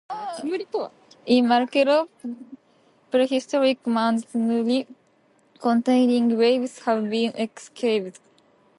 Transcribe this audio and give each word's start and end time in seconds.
In 1.27 1.45
Markelo, 1.45 2.09
prehistoric 3.11 3.85
mounds 3.85 4.25
"tumuli", 4.25 4.87
containing 5.59 6.35
graves 6.35 6.79
have 6.85 7.07
been 7.07 7.31
excavated. 7.35 8.17